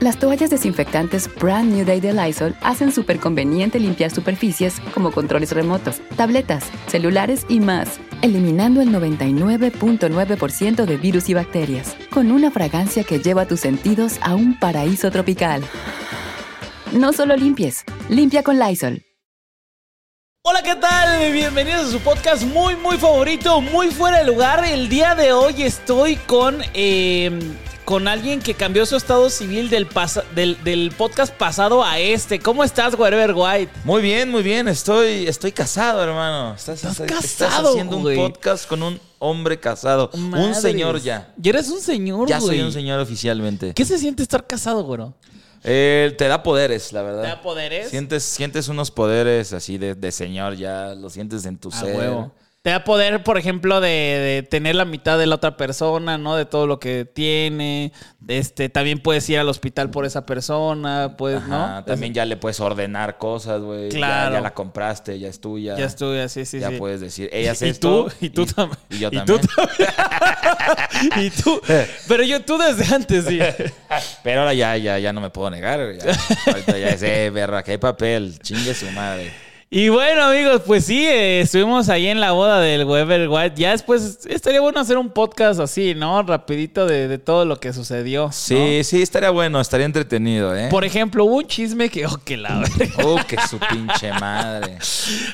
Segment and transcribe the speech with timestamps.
[0.00, 5.50] Las toallas desinfectantes Brand New Day de Lysol hacen súper conveniente limpiar superficies como controles
[5.50, 13.02] remotos, tabletas, celulares y más, eliminando el 99.9% de virus y bacterias, con una fragancia
[13.02, 15.64] que lleva tus sentidos a un paraíso tropical.
[16.92, 19.02] No solo limpies, limpia con Lysol.
[20.44, 21.32] Hola, ¿qué tal?
[21.32, 24.64] Bienvenidos a su podcast muy, muy favorito, muy fuera de lugar.
[24.64, 27.36] El día de hoy estoy con, eh,
[27.88, 32.38] con alguien que cambió su estado civil del, pas- del, del podcast pasado a este.
[32.38, 33.72] ¿Cómo estás, Wherever White?
[33.82, 34.68] Muy bien, muy bien.
[34.68, 36.54] Estoy, estoy casado, hermano.
[36.54, 38.18] Estás, Estás estás- casado, haciendo güey.
[38.18, 40.10] un podcast con un hombre casado.
[40.12, 41.32] Un señor ya.
[41.38, 42.60] Ya eres un señor, Ya soy güey.
[42.60, 43.72] un señor oficialmente.
[43.72, 45.14] ¿Qué se siente estar casado, güero?
[45.64, 47.22] Eh, te da poderes, la verdad.
[47.22, 47.88] ¿Te da poderes?
[47.88, 50.94] Sientes, sientes unos poderes así de, de señor ya.
[50.94, 51.96] Lo sientes en tu A ser.
[51.96, 52.32] huevo.
[52.60, 56.34] Te da poder, por ejemplo, de, de tener la mitad de la otra persona, ¿no?
[56.34, 57.92] De todo lo que tiene.
[58.26, 61.46] Este, también puedes ir al hospital por esa persona, pues, Ajá,
[61.78, 61.84] ¿no?
[61.84, 63.90] También ya le puedes ordenar cosas, güey.
[63.90, 64.34] Ya- Claro.
[64.34, 65.76] Ya, la compraste, ya es tuya.
[65.78, 66.76] Ya estuve así, sí, ya sí.
[66.78, 68.06] puedes decir, ella es y esto.
[68.06, 68.78] tú, y tú también.
[68.90, 69.40] Y yo Y también.
[69.40, 69.90] tú también.
[71.26, 71.60] y tú.
[72.08, 73.38] Pero yo, tú desde antes, sí.
[74.24, 75.78] Pero ahora ya, ya, ya no me puedo negar.
[75.96, 76.12] Ya,
[76.52, 78.36] ahorita ya es, eh, verga, que hay papel.
[78.40, 79.32] Chingue su madre.
[79.70, 83.60] Y bueno, amigos, pues sí, eh, estuvimos ahí en la boda del Weber White.
[83.60, 86.22] Ya después estaría bueno hacer un podcast así, ¿no?
[86.22, 88.28] Rapidito de, de todo lo que sucedió.
[88.28, 88.32] ¿no?
[88.32, 90.68] Sí, sí, estaría bueno, estaría entretenido, ¿eh?
[90.70, 93.06] Por ejemplo, hubo un chisme que, oh, que la verga.
[93.06, 94.78] Uh, que su pinche madre.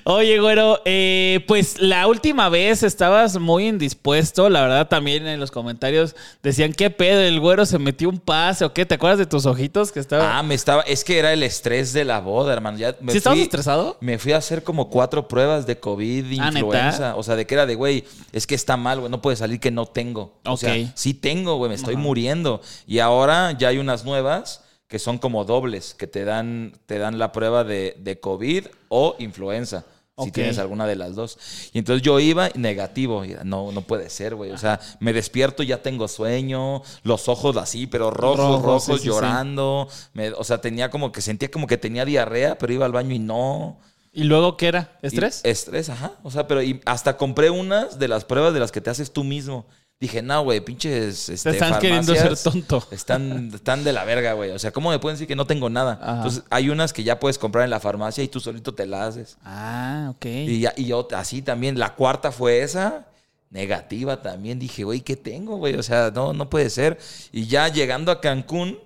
[0.02, 4.50] Oye, güero, eh, pues la última vez estabas muy indispuesto.
[4.50, 7.20] La verdad, también en los comentarios decían, ¿qué pedo?
[7.20, 8.84] ¿El güero se metió un pase o qué?
[8.84, 10.36] ¿Te acuerdas de tus ojitos que estaba?
[10.36, 10.82] Ah, me estaba.
[10.82, 12.78] Es que era el estrés de la boda, hermano.
[12.78, 13.96] Ya me ¿Sí estabas estresado?
[14.00, 17.14] Me fui a hacer como cuatro pruebas de COVID, Ah, influenza.
[17.16, 19.60] O sea, de que era de, güey, es que está mal, güey, no puede salir
[19.60, 20.40] que no tengo.
[20.44, 20.58] O Ok.
[20.58, 22.60] sea, sí tengo, güey, me estoy muriendo.
[22.86, 27.18] Y ahora ya hay unas nuevas que son como dobles, que te dan, te dan
[27.18, 29.84] la prueba de, de COVID o influenza.
[30.16, 30.32] Si Ok.
[30.34, 31.36] tienes alguna de las dos.
[31.72, 33.24] Y entonces yo iba negativo.
[33.42, 34.52] No, no puede ser, güey.
[34.52, 38.92] O sea, me despierto, ya tengo sueño, los ojos así, pero rojos, Rojos, rojos, sí,
[38.92, 39.06] sí, sí.
[39.08, 39.88] llorando.
[40.12, 43.12] Me- o sea, tenía como que sentía como que tenía diarrea, pero iba al baño
[43.12, 43.76] y no.
[44.14, 44.96] ¿Y luego qué era?
[45.02, 45.42] ¿Estrés?
[45.44, 46.12] Y- estrés, ajá.
[46.22, 49.12] O sea, pero y hasta compré unas de las pruebas de las que te haces
[49.12, 49.66] tú mismo.
[50.00, 51.28] Dije, no, güey, pinches.
[51.28, 52.86] Este, Te están queriendo ser tonto.
[52.90, 54.50] Están, están de la verga, güey.
[54.50, 55.98] O sea, ¿cómo me pueden decir que no tengo nada?
[56.02, 56.16] Ajá.
[56.16, 59.08] Entonces, hay unas que ya puedes comprar en la farmacia y tú solito te las
[59.10, 59.36] haces.
[59.44, 60.26] Ah, ok.
[60.26, 61.78] Y, ya, y yo así también.
[61.78, 63.06] La cuarta fue esa.
[63.50, 64.58] Negativa también.
[64.58, 65.76] Dije, güey, ¿qué tengo, güey?
[65.76, 66.98] O sea, no, no puede ser.
[67.30, 68.78] Y ya llegando a Cancún.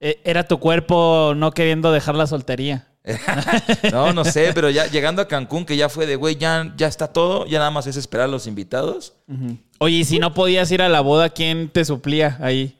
[0.00, 2.86] Eh, Era tu cuerpo no queriendo dejar la soltería.
[3.92, 6.86] No, no sé, pero ya llegando a Cancún, que ya fue de, güey, ya, ya
[6.88, 7.46] está todo.
[7.46, 9.14] Ya nada más es esperar a los invitados.
[9.78, 12.78] Oye, y si no podías ir a la boda, ¿quién te suplía ahí?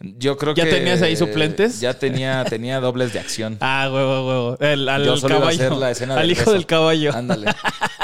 [0.00, 0.70] Yo creo ¿Ya que.
[0.70, 1.80] tenías ahí suplentes?
[1.80, 3.56] Ya tenía, tenía dobles de acción.
[3.60, 4.56] Ah, huevo, huevo.
[4.60, 5.64] El, al Yo solo iba a caballo.
[5.66, 6.52] hacer la escena al hijo beso.
[6.52, 7.14] del caballo.
[7.14, 7.46] Ándale.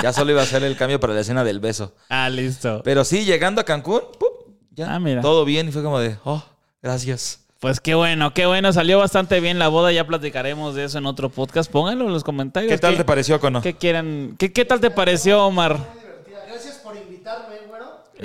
[0.02, 1.94] Ya solo iba a hacer el cambio para la escena del beso.
[2.08, 2.80] Ah, listo.
[2.84, 4.54] Pero sí, llegando a Cancún, ¡pum!
[4.70, 5.20] ya Ah, mira.
[5.20, 5.68] todo bien.
[5.68, 6.42] Y fue como de, oh,
[6.80, 7.40] gracias.
[7.60, 8.72] Pues qué bueno, qué bueno.
[8.72, 9.92] Salió bastante bien la boda.
[9.92, 11.70] Ya platicaremos de eso en otro podcast.
[11.70, 12.72] Pónganlo en los comentarios.
[12.72, 13.60] ¿Qué tal te pareció, Cono?
[13.60, 14.34] ¿Qué quieran?
[14.38, 15.78] ¿Qué, qué tal te pareció, Omar?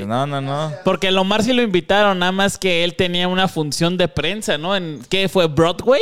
[0.07, 0.71] No, no, no.
[0.85, 4.57] Porque el Omar sí lo invitaron, nada más que él tenía una función de prensa,
[4.57, 4.75] ¿no?
[4.75, 5.47] ¿En qué fue?
[5.47, 6.01] ¿Broadway?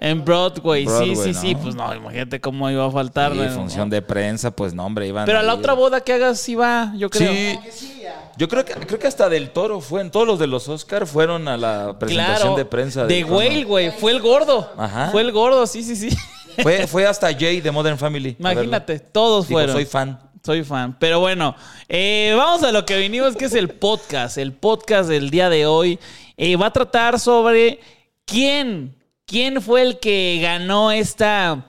[0.00, 1.54] En Broadway, sí, Broadway, sí, sí.
[1.54, 1.60] ¿no?
[1.60, 3.34] Pues no, imagínate cómo iba a faltar.
[3.34, 3.46] ¿no?
[3.50, 5.58] función de prensa, pues no, hombre, iban Pero a la ir.
[5.58, 7.30] otra boda que hagas sí va, yo creo.
[7.70, 7.99] Sí.
[8.36, 11.06] Yo creo que, creo que hasta del Toro fue, en todos los de los Oscar
[11.06, 12.56] fueron a la presentación Claro.
[12.56, 13.06] de prensa.
[13.06, 13.24] De.
[13.24, 13.90] Whale, güey.
[13.90, 14.72] Fue el gordo.
[14.76, 15.10] Ajá.
[15.10, 16.16] Fue el gordo, sí, sí, sí.
[16.62, 18.36] Fue, fue hasta Jay de Modern Family.
[18.38, 19.74] Imagínate, todos fueron.
[19.74, 20.18] soy fan.
[20.44, 20.96] Soy fan.
[20.98, 21.54] Pero bueno,
[21.88, 24.38] eh, vamos a lo que vinimos, que es el podcast.
[24.38, 25.98] El podcast del día de hoy
[26.38, 27.78] eh, va a tratar sobre
[28.24, 31.66] quién, quién fue el que ganó esta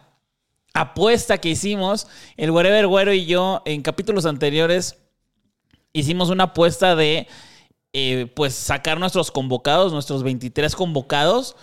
[0.73, 2.07] apuesta que hicimos.
[2.37, 4.97] El Wherever Güero y yo en capítulos anteriores
[5.93, 7.27] hicimos una apuesta de
[7.93, 11.55] eh, pues sacar nuestros convocados, nuestros 23 convocados.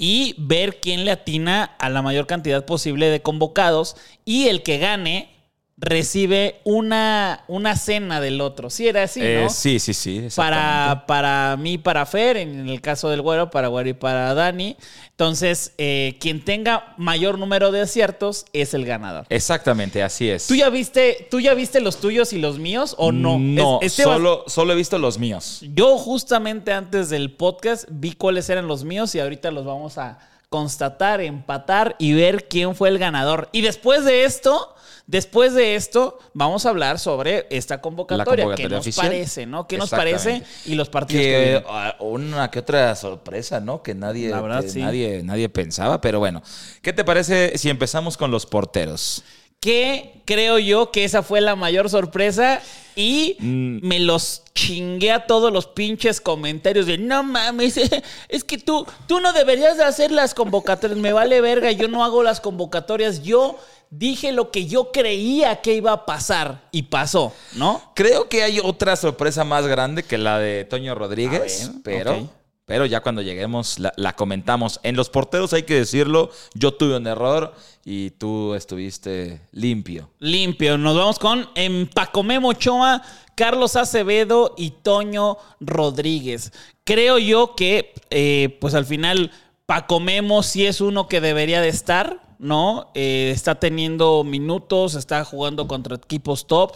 [0.00, 4.78] y ver quién le atina a la mayor cantidad posible de convocados y el que
[4.78, 5.37] gane
[5.80, 8.68] recibe una, una cena del otro.
[8.68, 9.26] Sí, era así, ¿no?
[9.26, 10.18] Eh, sí, sí, sí.
[10.26, 10.36] exactamente.
[10.36, 14.76] para, para mí, para Fer, en el caso del güero, para Güero y para Dani.
[15.10, 19.26] Entonces, eh, quien tenga mayor número de aciertos es el ganador.
[19.28, 20.46] Exactamente, así es.
[20.48, 23.38] ¿Tú ya viste, tú ya viste los tuyos y los míos o no?
[23.38, 25.60] No, Es- este va- solo, solo he visto los míos.
[25.74, 30.18] Yo justamente antes del podcast vi cuáles eran los míos y ahorita los vamos a
[30.48, 33.48] constatar, empatar y ver quién fue el ganador.
[33.52, 34.74] Y después de esto,
[35.08, 38.44] después de esto, vamos a hablar sobre esta convocatoria.
[38.44, 39.06] convocatoria ¿Qué nos oficial.
[39.08, 39.66] parece, no?
[39.66, 40.44] ¿Qué nos parece?
[40.66, 43.82] Y los partidos que, ah, una que otra sorpresa, ¿no?
[43.82, 44.80] Que nadie, La verdad, que sí.
[44.80, 46.40] nadie, nadie pensaba, pero bueno.
[46.82, 49.24] ¿Qué te parece si empezamos con los porteros?
[49.60, 52.60] Que creo yo que esa fue la mayor sorpresa
[52.94, 53.78] y Mm.
[53.86, 57.76] me los chingué a todos los pinches comentarios de no mames,
[58.28, 62.04] es que tú, tú no deberías de hacer las convocatorias, me vale verga, yo no
[62.04, 63.56] hago las convocatorias, yo
[63.90, 67.92] dije lo que yo creía que iba a pasar y pasó, ¿no?
[67.94, 72.28] Creo que hay otra sorpresa más grande que la de Toño Rodríguez, A ver, pero.
[72.68, 74.78] Pero ya cuando lleguemos la, comentamos.
[74.82, 80.10] En los porteros hay que decirlo, yo tuve un error y tú estuviste limpio.
[80.18, 83.02] Limpio, nos vamos con Empacomé Mochoa,
[83.34, 86.52] Carlos Acevedo y Toño Rodríguez.
[86.84, 89.30] Creo yo que, eh, pues al final,
[89.64, 92.90] Pacomemo sí es uno que debería de estar, ¿no?
[92.94, 96.72] Eh, está teniendo minutos, está jugando contra equipos top.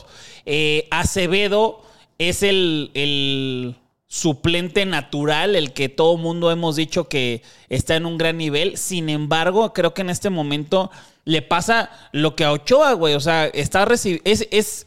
[0.47, 1.83] Eh, Acevedo
[2.17, 3.77] es el, el
[4.13, 8.77] suplente natural, el que todo mundo hemos dicho que está en un gran nivel.
[8.77, 10.91] Sin embargo, creo que en este momento
[11.25, 13.15] le pasa lo que a Ochoa, güey.
[13.15, 14.87] O sea, está es, es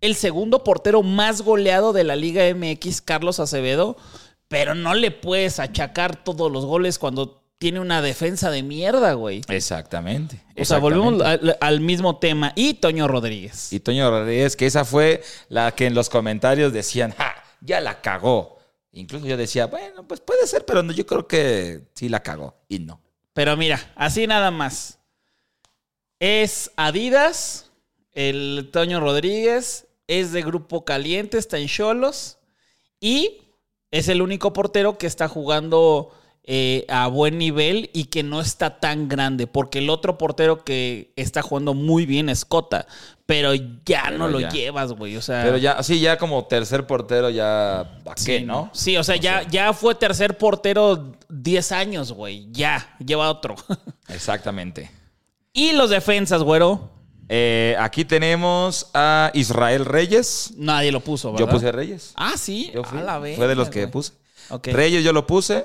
[0.00, 3.96] el segundo portero más goleado de la Liga MX, Carlos Acevedo,
[4.46, 9.42] pero no le puedes achacar todos los goles cuando tiene una defensa de mierda, güey.
[9.48, 10.40] Exactamente.
[10.56, 12.52] O sea, volvemos al, al mismo tema.
[12.54, 13.72] Y Toño Rodríguez.
[13.72, 17.34] Y Toño Rodríguez, que esa fue la que en los comentarios decían, ¡ja!
[17.62, 18.59] Ya la cagó.
[18.92, 22.56] Incluso yo decía, bueno, pues puede ser, pero no, yo creo que sí la cagó.
[22.68, 23.00] Y no.
[23.32, 24.98] Pero mira, así nada más.
[26.18, 27.70] Es Adidas,
[28.12, 32.38] el Toño Rodríguez, es de Grupo Caliente, está en Cholos
[32.98, 33.42] y
[33.90, 36.12] es el único portero que está jugando
[36.44, 41.12] eh, a buen nivel y que no está tan grande, porque el otro portero que
[41.16, 42.86] está jugando muy bien es Cota,
[43.26, 44.48] pero ya Pero no lo ya.
[44.50, 45.16] llevas, güey.
[45.16, 48.70] O sea, Pero ya, sí, ya como tercer portero, ya, ¿para Sí, qué, no?
[48.72, 52.48] Sí, o sea, ya, ya fue tercer portero 10 años, güey.
[52.50, 53.54] Ya, lleva otro.
[54.08, 54.90] Exactamente.
[55.52, 56.90] y los defensas, güero.
[57.28, 60.52] Eh, aquí tenemos a Israel Reyes.
[60.56, 61.46] Nadie lo puso, ¿verdad?
[61.46, 62.12] Yo puse Reyes.
[62.16, 62.72] Ah, sí.
[62.74, 62.98] Yo fui.
[62.98, 63.92] A la Fue de los que güey.
[63.92, 64.14] puse.
[64.64, 65.64] Reyes yo lo puse.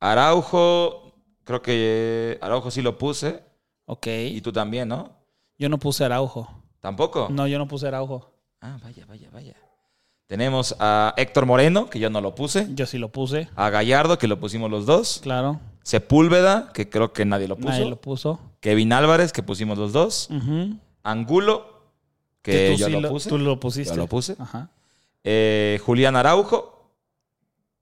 [0.00, 1.12] Araujo,
[1.44, 3.42] creo que Araujo sí lo puse.
[3.86, 4.06] Ok.
[4.06, 5.16] Y tú también, ¿no?
[5.58, 6.48] Yo no puse Araujo.
[6.80, 7.28] ¿Tampoco?
[7.30, 8.30] No, yo no puse Araujo.
[8.60, 9.54] Ah, vaya, vaya, vaya.
[10.26, 12.66] Tenemos a Héctor Moreno, que yo no lo puse.
[12.74, 13.48] Yo sí lo puse.
[13.54, 15.20] A Gallardo, que lo pusimos los dos.
[15.22, 15.60] Claro.
[15.82, 17.68] Sepúlveda, que creo que nadie lo puso.
[17.68, 18.40] Nadie lo puso.
[18.58, 20.28] Kevin Álvarez, que pusimos los dos.
[21.04, 21.92] Angulo,
[22.42, 23.28] que, tú yo sí lo puse.
[23.28, 23.94] Tú lo pusiste.
[23.94, 24.34] Yo lo puse.
[24.38, 24.70] Ajá.
[25.22, 26.75] Eh, Julián Araujo,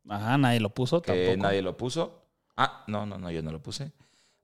[0.08, 1.42] Ajá, nadie lo puso que tampoco.
[1.48, 2.20] nadie lo puso.
[2.56, 3.90] Ah, no, no, no, yo no lo puse.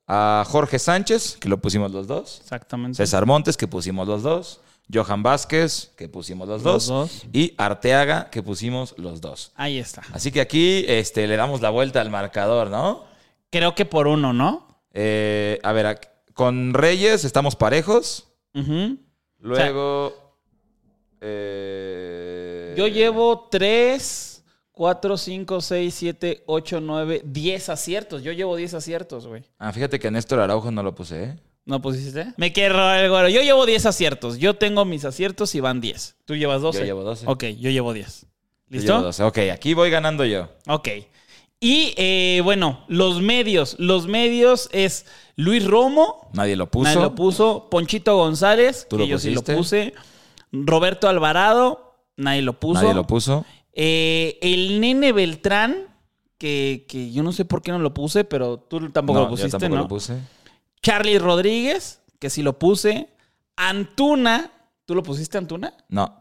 [0.06, 2.40] A Jorge Sánchez, que lo pusimos los dos.
[2.40, 2.96] Exactamente.
[2.96, 4.60] César Montes, que pusimos los dos.
[4.92, 7.12] Johan Vázquez, que pusimos los Los dos.
[7.22, 7.26] dos.
[7.32, 9.52] Y Arteaga, que pusimos los dos.
[9.54, 10.02] Ahí está.
[10.12, 13.04] Así que aquí este, le damos la vuelta al marcador, ¿no?
[13.50, 14.66] Creo que por uno, ¿no?
[14.92, 16.00] Eh, a ver,
[16.34, 18.26] con Reyes estamos parejos.
[19.38, 20.34] Luego.
[21.20, 24.29] eh, Yo llevo 3,
[24.72, 28.22] 4, 5, 6, 7, 8, 9, 10 aciertos.
[28.22, 29.44] Yo llevo 10 aciertos, güey.
[29.58, 31.38] Ah, fíjate que Néstor Araujo no lo puse, ¿eh?
[31.66, 32.32] ¿No pusiste?
[32.36, 33.28] Me quiero el güero.
[33.28, 34.38] Yo llevo 10 aciertos.
[34.38, 36.16] Yo tengo mis aciertos y van 10.
[36.24, 36.80] ¿Tú llevas 12?
[36.80, 37.26] Yo llevo 12.
[37.28, 38.22] Ok, yo llevo 10.
[38.22, 38.26] Yo
[38.68, 38.92] ¿Listo?
[38.94, 39.22] llevo 12.
[39.24, 40.48] Ok, aquí voy ganando yo.
[40.66, 40.88] Ok.
[41.60, 43.76] Y eh, bueno, los medios.
[43.78, 45.04] Los medios es
[45.36, 46.30] Luis Romo.
[46.32, 46.84] Nadie lo puso.
[46.84, 47.68] Nadie lo puso.
[47.70, 49.56] Ponchito González, ¿Tú que lo yo sí lo pusiste?
[49.56, 49.94] puse.
[50.52, 52.80] Roberto Alvarado, nadie lo puso.
[52.80, 53.44] Nadie lo puso.
[53.72, 55.86] Eh, el nene Beltrán,
[56.38, 59.30] que, que yo no sé por qué no lo puse, pero tú tampoco No, lo
[59.30, 59.82] yo pusiste, tampoco ¿no?
[59.82, 60.18] lo puse.
[60.82, 63.08] Charlie Rodríguez, que sí lo puse.
[63.56, 64.50] Antuna,
[64.86, 65.74] ¿tú lo pusiste Antuna?
[65.88, 66.16] No.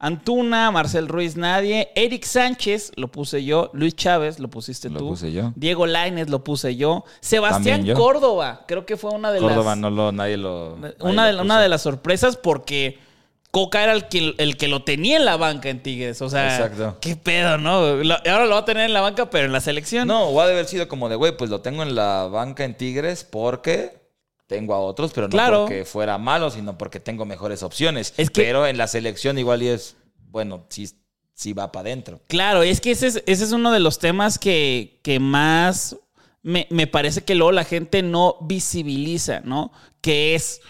[0.00, 1.88] Antuna, Marcel Ruiz, nadie.
[1.96, 3.70] Eric Sánchez, lo puse yo.
[3.72, 5.08] Luis Chávez, lo pusiste Lo tú.
[5.08, 5.52] puse yo.
[5.56, 7.04] Diego Lainez, lo puse yo.
[7.20, 7.94] Sebastián yo.
[7.96, 9.78] Córdoba, creo que fue una de Córdoba las.
[9.78, 10.76] no lo, nadie lo.
[10.78, 13.00] nadie Una de, lo una de las sorpresas porque
[13.50, 16.20] Coca era el que, el que lo tenía en la banca en Tigres.
[16.22, 16.98] O sea, Exacto.
[17.00, 17.96] qué pedo, ¿no?
[17.96, 20.06] Lo- ahora lo va a tener en la banca, pero en la selección.
[20.06, 22.76] No, ha de haber sido como de, güey, pues lo tengo en la banca en
[22.76, 23.98] Tigres porque
[24.46, 25.60] tengo a otros, pero no Claro.
[25.62, 28.12] porque fuera malo, sino porque tengo mejores opciones.
[28.16, 29.96] Es que- Pero en la selección igual y es,
[30.30, 30.88] bueno, sí,
[31.34, 32.20] sí va para adentro.
[32.28, 35.96] Claro, es que ese es, ese es uno de los temas que, que más
[36.42, 39.72] me, me parece que luego la gente no visibiliza, ¿no?
[40.00, 40.60] Que es.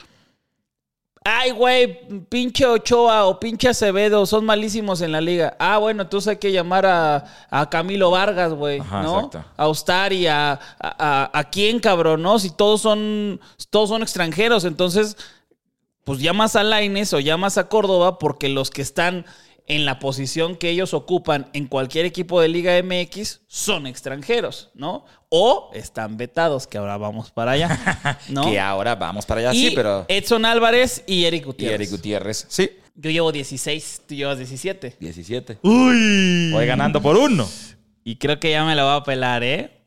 [1.24, 5.56] Ay, güey, pinche Ochoa o pinche Acevedo son malísimos en la liga.
[5.58, 9.16] Ah, bueno, entonces hay que llamar a, a Camilo Vargas, güey, ¿no?
[9.26, 9.44] exacto.
[9.56, 12.38] A Ustari, a, a, a- a quién, cabrón, ¿no?
[12.38, 15.16] Si todos son, todos son extranjeros, entonces
[16.04, 19.26] pues llamas a Laines o llamas a Córdoba porque los que están
[19.68, 25.04] en la posición que ellos ocupan en cualquier equipo de Liga MX son extranjeros, ¿no?
[25.28, 28.50] O están vetados, que ahora vamos para allá, ¿no?
[28.50, 30.06] Que ahora vamos para allá, y sí, pero...
[30.08, 31.74] Edson Álvarez y Eric Y Gutiérrez.
[31.80, 34.96] Eric Gutiérrez, sí, Yo llevo 16, tú llevas 17.
[34.98, 35.58] 17.
[35.62, 36.50] Uy.
[36.50, 37.46] Voy ganando por uno.
[38.04, 39.77] Y creo que ya me la voy a pelar, ¿eh?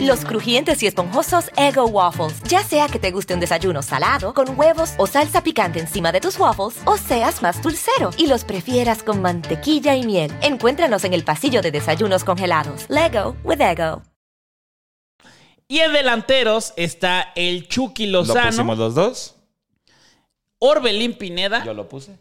[0.00, 2.42] Los crujientes y esponjosos Ego Waffles.
[2.44, 6.20] Ya sea que te guste un desayuno salado, con huevos o salsa picante encima de
[6.20, 10.32] tus waffles, o seas más dulcero y los prefieras con mantequilla y miel.
[10.42, 12.86] Encuéntranos en el pasillo de desayunos congelados.
[12.88, 14.02] Lego with Ego.
[15.68, 19.34] y en delanteros está el Chucky Lo Lozano, pusimos los dos.
[20.58, 22.18] Orbelín Pineda, Yo lo puse.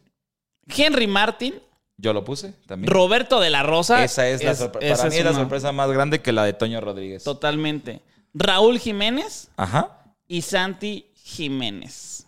[0.68, 1.54] Henry Martin,
[1.98, 2.92] Yo lo puse también.
[2.92, 4.04] Roberto de la Rosa.
[4.04, 4.94] Esa es la sorpresa.
[4.94, 7.24] esa Para mí es la sorpresa más grande que la de Toño Rodríguez.
[7.24, 8.02] Totalmente.
[8.34, 9.98] Raúl Jiménez Ajá.
[10.28, 12.28] y Santi Jiménez.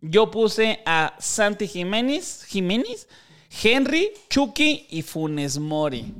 [0.00, 3.08] Yo puse a Santi Jiménez, Jiménez,
[3.62, 6.12] Henry, Chucky y Funes Mori.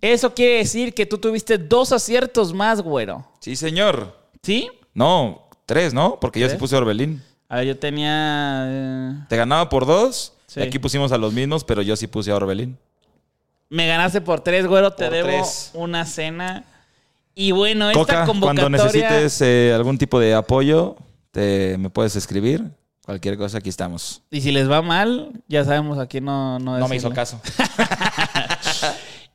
[0.00, 3.26] Eso quiere decir que tú tuviste dos aciertos más, güero.
[3.40, 4.18] Sí, señor.
[4.42, 4.68] ¿Sí?
[4.92, 6.18] No, tres, ¿no?
[6.20, 7.22] Porque yo sí puse Orbelín.
[7.48, 8.66] A ver, yo tenía.
[8.68, 10.32] eh, Te ganaba por dos.
[10.54, 10.62] Sí.
[10.62, 12.78] Aquí pusimos a los mismos, pero yo sí puse a Orbelín.
[13.70, 14.92] me ganaste por tres, güero.
[14.92, 15.70] Te Por debo tres.
[15.74, 16.64] una cena.
[17.34, 18.62] Y bueno, esta Coca, convocatoria.
[18.70, 20.94] cuando necesites eh, algún tipo de apoyo,
[21.32, 22.62] te, me puedes escribir.
[23.04, 24.22] Cualquier cosa, aquí estamos.
[24.30, 26.58] Y si les va mal, ya sabemos aquí no.
[26.60, 27.40] No, No me hizo caso.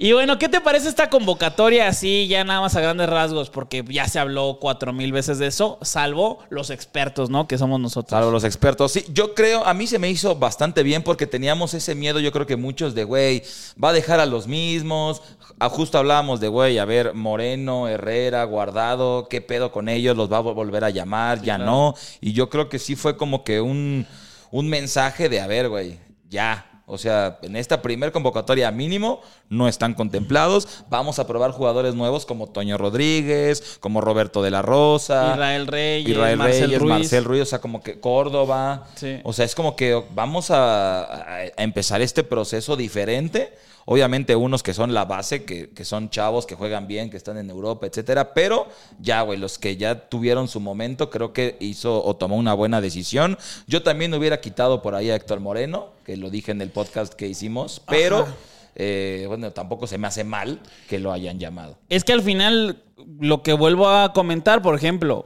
[0.01, 3.49] Y bueno, ¿qué te parece esta convocatoria así, ya nada más a grandes rasgos?
[3.49, 7.49] Porque ya se habló cuatro mil veces de eso, salvo los expertos, ¿no?
[7.49, 8.11] Que somos nosotros.
[8.17, 8.93] Salvo los expertos.
[8.93, 12.31] Sí, yo creo, a mí se me hizo bastante bien porque teníamos ese miedo, yo
[12.31, 13.43] creo que muchos de, güey,
[13.83, 15.21] va a dejar a los mismos.
[15.59, 20.15] Ah, Justo hablábamos de, güey, a ver, Moreno, Herrera, Guardado, ¿qué pedo con ellos?
[20.15, 21.41] ¿Los va a vol- volver a llamar?
[21.41, 21.93] ya no.
[22.21, 24.07] Y yo creo que sí fue como que un,
[24.49, 26.65] un mensaje de, a ver, güey, ya.
[26.89, 30.67] O sea, en esta primer convocatoria mínimo no están contemplados.
[30.89, 35.31] Vamos a probar jugadores nuevos como Toño Rodríguez, como Roberto de la Rosa.
[35.33, 36.89] Israel Reyes, Israel Marcel Reyes, Ruiz.
[36.93, 38.87] Marcel Ruiz, o sea, como que Córdoba.
[38.95, 39.19] Sí.
[39.23, 43.53] O sea, es como que vamos a, a- a empezar este proceso diferente.
[43.91, 47.39] Obviamente, unos que son la base, que, que son chavos, que juegan bien, que están
[47.39, 48.35] en Europa, etcétera.
[48.35, 48.67] Pero
[48.99, 52.81] ya, güey, los que ya tuvieron su momento, creo que hizo o tomó una buena
[52.81, 53.35] decisión.
[53.65, 57.15] Yo también hubiera quitado por ahí a Héctor Moreno, que lo dije en el podcast
[57.15, 58.27] que hicimos, pero.
[58.75, 61.79] eh, bueno, tampoco se me hace mal que lo hayan llamado.
[61.89, 62.83] Es que al final,
[63.19, 65.25] lo que vuelvo a comentar, por ejemplo,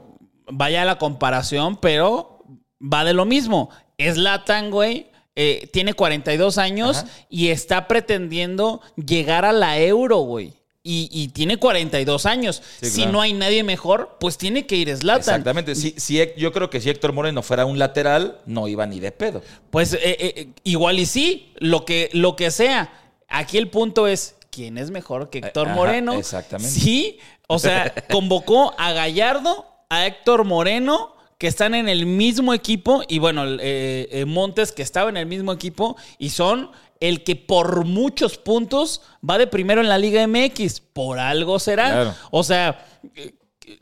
[0.49, 2.45] vaya la comparación, pero
[2.81, 3.71] va de lo mismo.
[3.97, 5.11] Es Latan, güey.
[5.35, 7.07] Eh, tiene 42 años Ajá.
[7.29, 10.53] y está pretendiendo llegar a la euro, güey.
[10.85, 12.61] Y, y tiene 42 años.
[12.81, 13.13] Sí, si claro.
[13.13, 15.19] no hay nadie mejor, pues tiene que ir Zlatan.
[15.21, 15.75] Exactamente.
[15.75, 19.13] Si, si yo creo que si Héctor Moreno fuera un lateral, no iba ni de
[19.13, 19.41] pedo.
[19.71, 22.91] Pues eh, eh, igual y sí, lo que, lo que sea.
[23.29, 26.13] Aquí el punto es, ¿quién es mejor que Héctor Ajá, Moreno?
[26.15, 26.77] exactamente.
[26.77, 33.03] Sí, o sea, convocó a Gallardo, a Héctor Moreno, que están en el mismo equipo,
[33.07, 37.35] y bueno, eh, eh, Montes, que estaba en el mismo equipo, y son el que
[37.35, 40.79] por muchos puntos va de primero en la Liga MX.
[40.79, 41.91] Por algo será.
[41.91, 42.15] Claro.
[42.31, 42.85] O sea,
[43.15, 43.33] eh,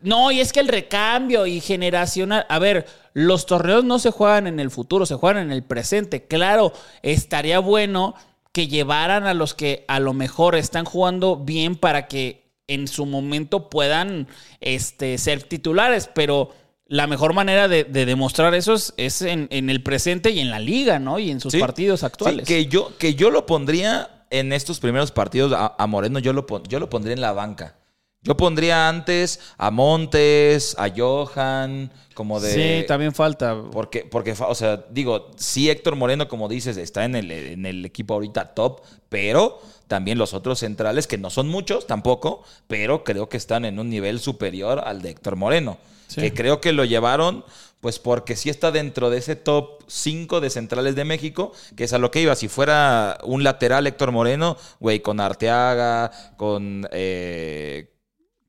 [0.01, 2.45] no, y es que el recambio y generacional.
[2.49, 6.25] A ver, los torneos no se juegan en el futuro, se juegan en el presente.
[6.25, 8.15] Claro, estaría bueno
[8.51, 13.05] que llevaran a los que a lo mejor están jugando bien para que en su
[13.05, 14.27] momento puedan
[14.61, 16.49] este, ser titulares, pero
[16.91, 20.49] la mejor manera de, de demostrar eso es, es en, en el presente y en
[20.49, 21.19] la liga, ¿no?
[21.19, 21.59] Y en sus Sí.
[21.59, 22.45] partidos Sí, actuales.
[22.45, 26.45] que, yo, que yo lo pondría en estos primeros partidos a, a Moreno, yo lo,
[26.67, 27.75] yo lo pondría en la banca.
[28.23, 32.81] Yo pondría antes a Montes, a Johan, como de...
[32.81, 33.63] Sí, también falta.
[33.71, 37.83] Porque, porque, o sea, digo, sí Héctor Moreno, como dices, está en el, en el
[37.83, 43.27] equipo ahorita top, pero también los otros centrales, que no son muchos tampoco, pero creo
[43.27, 45.79] que están en un nivel superior al de Héctor Moreno.
[46.05, 46.21] Sí.
[46.21, 47.43] Que creo que lo llevaron,
[47.79, 51.93] pues porque sí está dentro de ese top 5 de centrales de México, que es
[51.93, 52.35] a lo que iba.
[52.35, 56.87] Si fuera un lateral Héctor Moreno, güey, con Arteaga, con...
[56.91, 57.87] eh,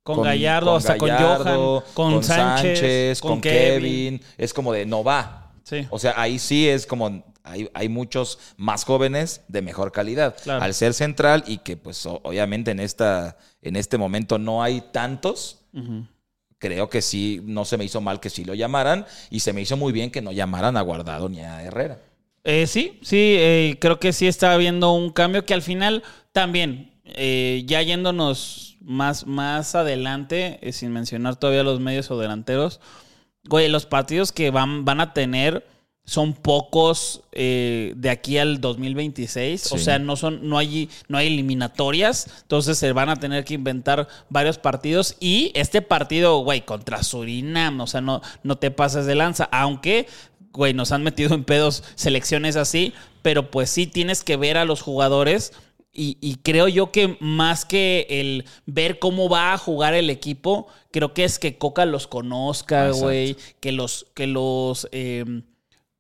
[0.03, 4.21] Con, Gallardo, hasta Gallardo, con Johan, con, Sánchez, con, Kevin.
[4.37, 5.53] Es como de no va.
[5.63, 5.87] Sí.
[5.91, 10.37] O sea, ahí sí es como hay, hay muchos más jóvenes de mejor calidad.
[10.43, 10.63] Claro.
[10.63, 15.61] Al ser central y que pues obviamente en esta en este momento no hay tantos,
[16.59, 19.61] creo que sí no se me hizo mal que sí lo llamaran y se me
[19.61, 22.01] hizo muy bien que no llamaran a Guardado ni a Herrera.
[22.45, 26.92] Eh, sí, sí, eh, creo que sí está habiendo un cambio que al final también,
[27.17, 32.81] eh, ya yéndonos más, más adelante, eh, sin mencionar todavía los medios o delanteros,
[33.45, 35.67] güey, los partidos que van, van a tener
[36.05, 39.73] son pocos eh, de aquí al 2026.
[39.73, 42.29] O sea, no son, no hay, no hay eliminatorias.
[42.43, 45.17] Entonces se van a tener que inventar varios partidos.
[45.21, 49.49] Y este partido, güey, contra Surinam, o sea, no, no te pases de lanza.
[49.53, 50.09] Aunque,
[50.53, 52.93] güey, nos han metido en pedos selecciones así.
[53.23, 55.53] Pero pues sí tienes que ver a los jugadores.
[55.95, 60.67] Y, y creo yo que más que el ver cómo va a jugar el equipo,
[60.91, 63.37] creo que es que Coca los conozca, güey.
[63.61, 65.43] Que los, que los eh,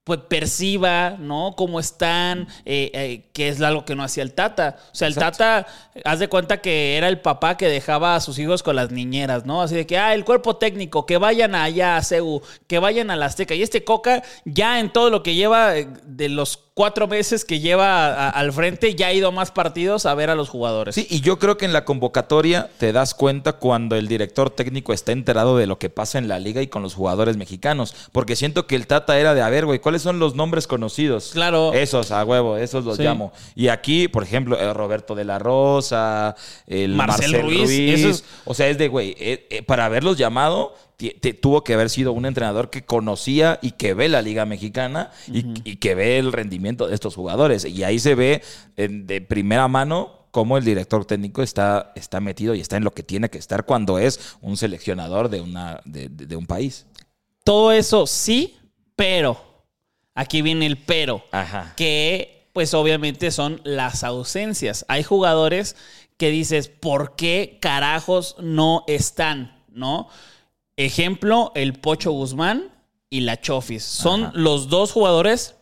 [0.04, 1.54] pues perciba, ¿no?
[1.56, 4.76] Cómo están, eh, eh, que es algo que no hacía el Tata.
[4.92, 5.38] O sea, el Exacto.
[5.38, 5.66] Tata,
[6.04, 9.46] haz de cuenta que era el papá que dejaba a sus hijos con las niñeras,
[9.46, 9.62] ¿no?
[9.62, 13.16] Así de que, ah, el cuerpo técnico, que vayan allá a CEU, que vayan a
[13.16, 13.54] la Azteca.
[13.54, 17.60] Y este Coca, ya en todo lo que lleva, eh, de los cuatro meses que
[17.60, 20.94] lleva a- al frente, ya ha ido a más partidos a ver a los jugadores.
[20.94, 24.92] Sí, y yo creo que en la convocatoria te das cuenta cuando el director técnico
[24.94, 27.94] está enterado de lo que pasa en la liga y con los jugadores mexicanos.
[28.12, 31.30] Porque siento que el Tata era de, a ver, güey, ¿cuáles son los nombres conocidos?
[31.32, 31.74] Claro.
[31.74, 33.02] Esos, a huevo, esos los Sí.
[33.02, 33.32] llamo.
[33.54, 36.34] Y aquí, por ejemplo, el Roberto de la Rosa,
[36.66, 40.74] el Marcel Marcel, Ruiz, O sea, es de, güey, eh, eh, para haberlos llamado,
[41.11, 45.44] tuvo que haber sido un entrenador que conocía y que ve la Liga Mexicana y,
[45.64, 47.64] y que ve el rendimiento de estos jugadores.
[47.64, 48.42] Y ahí se ve
[48.76, 52.92] en- de primera mano cómo el director técnico está, está metido y está en lo
[52.92, 56.87] que tiene que estar cuando es un seleccionador de, una, de, de- de un país.
[57.44, 58.57] Todo eso sí,
[58.96, 59.37] pero,
[60.14, 61.24] aquí viene el pero.
[61.33, 61.74] Ajá.
[61.76, 64.85] que pues obviamente son las ausencias.
[64.88, 65.74] Hay jugadores
[66.18, 69.59] que dices, ¿por qué carajos no están?
[69.70, 70.09] ¿No?
[70.87, 72.71] Ejemplo, el Pocho Guzmán
[73.11, 73.85] y la Chofis.
[73.85, 74.33] Son Ajá.
[74.35, 75.55] los dos jugadores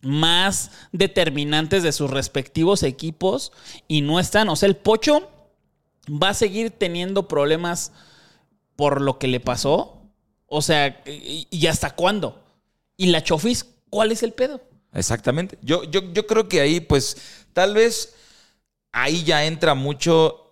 [0.00, 3.52] más determinantes de sus respectivos equipos
[3.88, 4.48] y no están.
[4.48, 5.28] O sea, el Pocho
[6.08, 7.92] va a seguir teniendo problemas
[8.76, 10.02] por lo que le pasó.
[10.46, 12.42] O sea, ¿y, y hasta cuándo?
[12.96, 14.60] Y la Chofis, ¿cuál es el pedo?
[14.92, 15.58] Exactamente.
[15.62, 17.16] Yo, yo, yo creo que ahí, pues,
[17.52, 18.14] tal vez
[18.92, 20.47] ahí ya entra mucho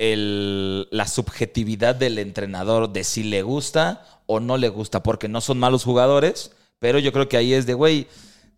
[0.00, 5.42] el- la subjetividad del entrenador de si le gusta o no le gusta, porque no
[5.42, 8.06] son malos jugadores, pero yo creo que ahí es de, güey,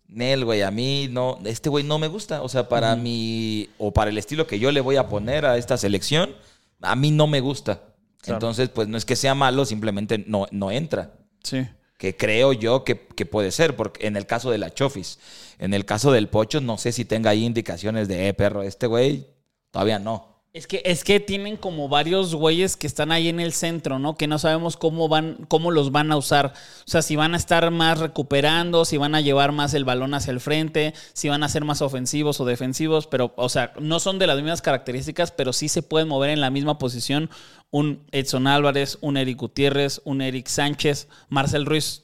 [0.07, 2.43] Nel, güey, a mí no, este güey no me gusta.
[2.43, 5.57] O sea, para mí, o para el estilo que yo le voy a poner a
[5.57, 6.33] esta selección,
[6.81, 7.81] a mí no me gusta.
[8.21, 8.37] Claro.
[8.37, 11.11] Entonces, pues no es que sea malo, simplemente no, no entra
[11.43, 11.65] Sí.
[11.97, 15.19] que creo yo que, que puede ser, porque en el caso de la Chofis,
[15.59, 18.87] en el caso del Pocho, no sé si tenga ahí indicaciones de, eh, perro, este
[18.87, 19.27] güey,
[19.71, 20.32] todavía no.
[20.55, 24.15] Es que, es que tienen como varios güeyes que están ahí en el centro, ¿no?
[24.17, 26.53] Que no sabemos cómo van, cómo los van a usar.
[26.85, 30.13] O sea, si van a estar más recuperando, si van a llevar más el balón
[30.13, 33.99] hacia el frente, si van a ser más ofensivos o defensivos, pero, o sea, no
[33.99, 37.31] son de las mismas características, pero sí se pueden mover en la misma posición
[37.71, 42.03] un Edson Álvarez, un Eric Gutiérrez, un Eric Sánchez, Marcel Ruiz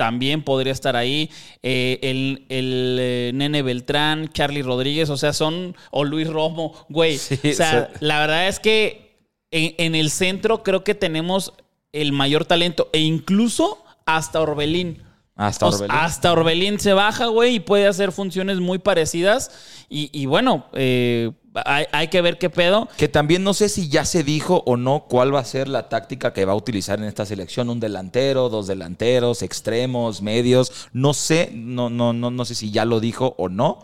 [0.00, 1.28] también podría estar ahí.
[1.62, 5.76] eh, el el, eh, Nene Beltrán, Charlie Rodríguez, o sea, son.
[5.90, 7.18] O Luis Romo, güey.
[7.18, 7.98] Sí, o sea, sí.
[8.00, 9.18] la verdad es que
[9.50, 11.52] en, en el centro creo que tenemos
[11.92, 12.88] el mayor talento.
[12.94, 15.02] E incluso hasta Orbelín.
[15.36, 15.96] Hasta O sea, Orbelín.
[16.02, 19.50] hasta Orbelín se baja, güey, y puede hacer funciones muy parecidas.
[19.90, 22.88] Y, y bueno, eh, hay, hay que ver qué pedo.
[22.96, 25.88] Que también no sé si ya se dijo o no cuál va a ser la
[25.88, 27.70] táctica que va a utilizar en esta selección.
[27.70, 30.88] Un delantero, dos delanteros, extremos, medios.
[30.92, 33.82] No sé, no, no, no, no sé si ya lo dijo o no.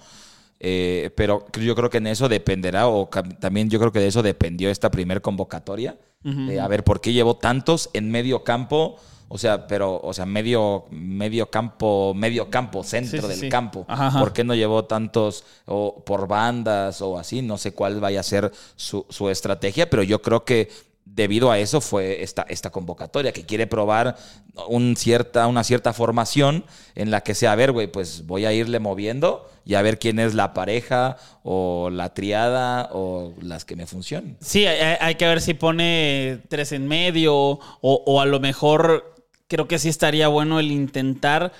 [0.59, 3.09] Eh, pero yo creo que en eso dependerá, o
[3.41, 5.97] también yo creo que de eso dependió esta primer convocatoria.
[6.23, 8.97] De, a ver, ¿por qué llevó tantos en medio campo?
[9.29, 13.49] O sea, pero, o sea, medio, medio campo, medio campo, centro Sí, sí, del sí.
[13.49, 13.85] campo.
[13.89, 14.21] Ajá, ajá.
[14.21, 17.43] ¿Por qué no llevó tantos o por bandas o así?
[17.43, 20.71] No sé cuál vaya a ser su, su estrategia, pero yo creo que
[21.05, 24.17] debido a eso fue esta, esta convocatoria, que quiere probar
[24.69, 28.53] un cierta, una cierta formación en la que sea, a ver, güey, pues voy a
[28.53, 33.77] irle moviendo y a ver quién es la pareja o la triada o las que
[33.77, 34.37] me funcionen.
[34.41, 39.16] Sí, hay, hay que ver si pone tres en medio o, o a lo mejor
[39.49, 41.53] creo que sí estaría bueno el intentar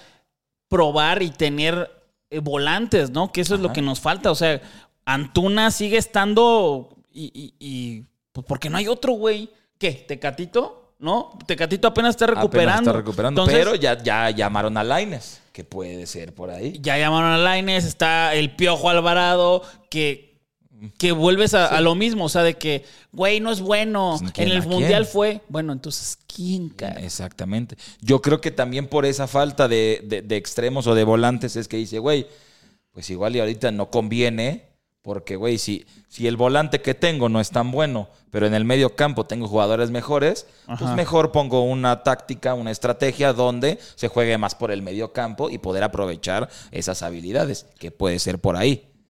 [0.69, 1.91] probar y tener
[2.31, 3.33] eh, volantes, ¿no?
[3.33, 4.31] Que eso es lo que nos falta.
[4.31, 4.61] O sea,
[5.05, 9.51] Antuna sigue estando y, y, y pues porque no hay otro, güey.
[9.79, 9.93] ¿Qué?
[9.93, 10.95] ¿Tecatito?
[10.99, 11.39] ¿No?
[11.47, 12.73] Tecatito apenas está recuperando.
[12.73, 16.79] Apenas está recuperando, Entonces, pero ya, ya llamaron a Laines, que puede ser por ahí.
[16.81, 20.36] ya llamaron a Laines, está el Piojo Alvarado, que,
[20.99, 22.25] que vuelves a, a lo mismo.
[22.25, 24.17] O sea, de que, güey, no es bueno.
[24.19, 24.73] Pues, ¿quién en el quién?
[24.73, 25.41] Mundial fue.
[25.49, 27.01] Bueno, entonces, ¿quién, cara?
[27.01, 27.77] Exactamente.
[28.01, 31.69] Yo creo que también por esa falta de, de- de extremos o de volantes es
[31.69, 32.27] que dice, güey,
[32.93, 34.67] pues igual y ahorita no conviene,
[35.03, 38.65] porque, güey, si, si el volante que tengo no es tan bueno, pero en el
[38.65, 44.37] medio campo tengo jugadores mejores, pues mejor pongo una táctica, una estrategia donde se juegue
[44.39, 48.89] más por el medio campo y poder aprovechar esas habilidades, que puede ser por ahí.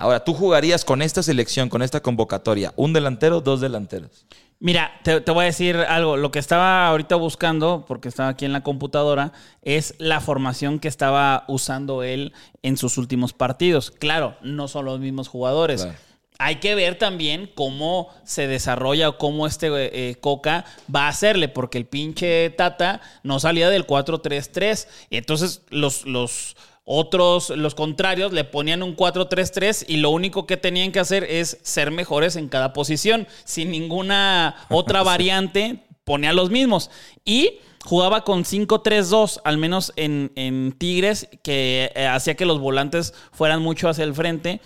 [0.00, 4.24] Ahora, ¿tú jugarías con esta selección, con esta convocatoria, un delantero, dos delanteros?
[4.58, 6.16] Mira, te, te voy a decir algo.
[6.16, 10.88] Lo que estaba ahorita buscando, porque estaba aquí en la computadora, es la formación que
[10.88, 12.32] estaba usando él
[12.62, 13.90] en sus últimos partidos.
[13.90, 15.82] Claro, no son los mismos jugadores.
[15.82, 15.98] Claro.
[16.38, 21.48] Hay que ver también cómo se desarrolla o cómo este eh, Coca va a hacerle,
[21.48, 24.88] porque el pinche Tata no salía del 4-3-3.
[25.10, 26.56] Y entonces los, los
[26.92, 31.58] otros, los contrarios, le ponían un 4-3-3 y lo único que tenían que hacer es
[31.62, 36.90] ser mejores en cada posición, sin ninguna otra variante, ponía los mismos.
[37.24, 43.14] Y jugaba con 5-3-2, al menos en, en Tigres, que eh, hacía que los volantes
[43.30, 44.60] fueran mucho hacia el frente.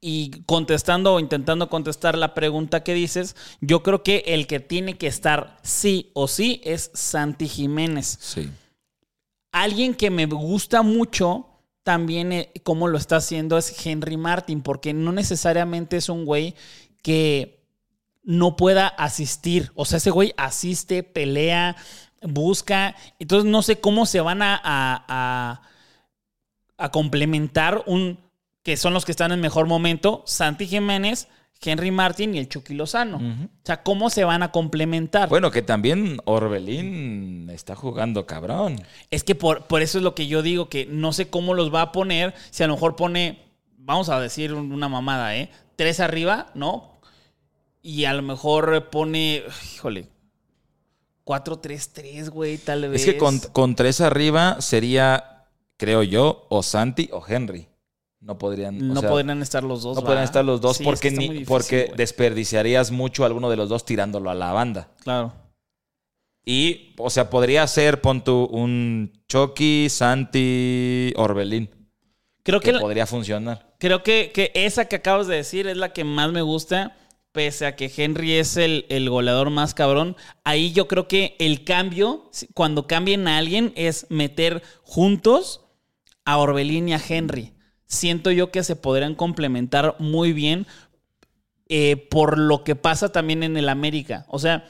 [0.00, 4.96] Y contestando o intentando contestar la pregunta que dices, yo creo que el que tiene
[4.96, 8.16] que estar sí o sí es Santi Jiménez.
[8.20, 8.48] Sí.
[9.50, 11.53] Alguien que me gusta mucho
[11.84, 16.54] también eh, cómo lo está haciendo es Henry Martin, porque no necesariamente es un güey
[17.02, 17.62] que
[18.24, 19.70] no pueda asistir.
[19.76, 21.76] O sea, ese güey asiste, pelea,
[22.22, 22.96] busca.
[23.18, 25.62] Entonces no sé cómo se van a, a, a-
[26.76, 28.18] a complementar un
[28.64, 31.28] que son los que están en mejor momento, Santi Jiménez,
[31.64, 33.16] Henry Martin y el Chucky Lozano.
[33.16, 35.28] O sea, ¿cómo se van a complementar?
[35.28, 38.80] Bueno, que también Orbelín está jugando cabrón.
[39.10, 41.72] Es que por, por eso es lo que yo digo, que no sé cómo los
[41.74, 42.34] va a poner.
[42.50, 43.38] Si a lo mejor pone,
[43.78, 45.50] vamos a decir una mamada, ¿eh?
[45.76, 46.98] Tres arriba, ¿no?
[47.82, 49.42] Y a lo mejor pone,
[49.74, 50.08] híjole,
[51.24, 53.00] 4-3-3, güey, tal vez.
[53.00, 55.46] Es que con, con tres arriba sería,
[55.76, 57.68] creo yo, o Santi o Henry.
[58.24, 58.76] No podrían.
[58.90, 59.96] o no sea, podrían estar los dos.
[59.96, 63.26] No podrían estar los dos Sí, es porque, que ni- difícil, porque desperdiciarías mucho a
[63.26, 64.88] alguno de los dos tirándolo a la banda.
[65.02, 65.32] Claro.
[66.46, 71.70] Y, o sea, podría ser, pon tú, un Chucky, Santi, Orbelín.
[72.42, 73.74] Creo Que que, podría funcionar.
[73.78, 76.96] creo que, que esa que acabas de decir es la que más me gusta.
[77.32, 81.64] Pese a que Henry es el, el goleador más cabrón, ahí yo creo que el
[81.64, 85.62] cambio, cuando cambien a alguien, es meter juntos
[86.24, 87.52] a Orbelín y a Henry.
[87.86, 90.66] Siento yo que se podrían complementar muy bien
[91.68, 94.26] eh, por lo que pasa también en el América.
[94.28, 94.68] O sea,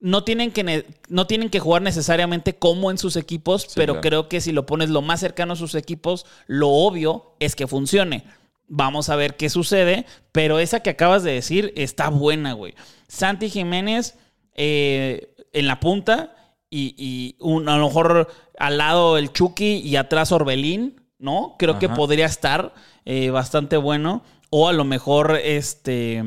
[0.00, 4.00] no tienen que, no tienen que jugar necesariamente como en sus equipos, pero claro.
[4.00, 7.66] creo que si lo pones lo más cercano a sus equipos, lo obvio es que
[7.68, 8.24] funcione.
[8.66, 12.74] Vamos a ver qué sucede, pero esa que acabas de decir está buena, güey.
[13.06, 14.16] Santi Jiménez
[14.54, 16.34] eh, en la punta
[16.70, 21.56] y, y un- a lo mejor al lado el Chucky y atrás Orbelín, ¿no?
[21.58, 22.74] Creo que podría estar
[23.06, 24.22] eh, bastante bueno.
[24.50, 26.22] O a lo mejor este...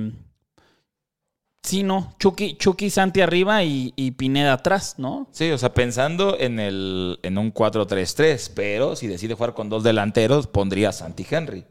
[1.63, 2.13] Sí, no.
[2.19, 5.27] Chucky, Chucky Santi arriba y, y Pineda atrás, ¿no?
[5.31, 9.83] Sí, o sea, pensando en, el, en un 4-3-3, pero si decide jugar con dos
[9.83, 11.65] delanteros, pondría a Santi Henry.